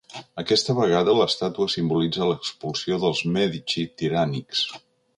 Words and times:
Aquesta 0.43 0.75
vegada, 0.79 1.15
l'estàtua 1.19 1.69
simbolitza 1.75 2.31
l'expulsió 2.31 3.01
dels 3.07 3.25
Mèdici 3.39 3.89
tirànics. 4.03 4.69